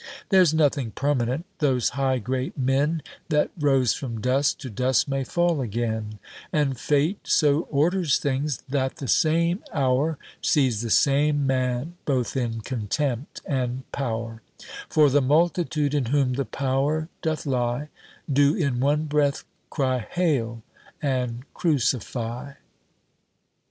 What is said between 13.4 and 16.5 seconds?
and power; For the multitude, in whom the